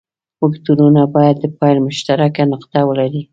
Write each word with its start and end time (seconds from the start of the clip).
وکتورونه 0.43 1.01
باید 1.15 1.35
د 1.39 1.45
پیل 1.59 1.77
مشترکه 1.87 2.43
نقطه 2.53 2.79
ولري. 2.89 3.21